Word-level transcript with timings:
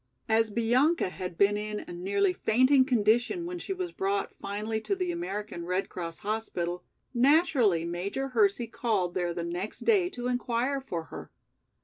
As 0.27 0.49
Bianca 0.49 1.09
had 1.09 1.37
been 1.37 1.57
in 1.57 1.81
a 1.81 1.93
nearly 1.93 2.33
fainting 2.33 2.85
condition 2.85 3.45
when 3.45 3.59
she 3.59 3.71
was 3.71 3.91
brought 3.91 4.33
finally 4.33 4.81
to 4.81 4.95
the 4.95 5.11
American 5.11 5.63
Red 5.63 5.89
Cross 5.89 6.21
hospital, 6.25 6.83
naturally 7.13 7.85
Major 7.85 8.29
Hersey 8.29 8.65
called 8.65 9.13
there 9.13 9.31
the 9.31 9.43
next 9.43 9.81
day 9.81 10.09
to 10.09 10.25
inquire 10.25 10.81
for 10.81 11.03
her. 11.13 11.29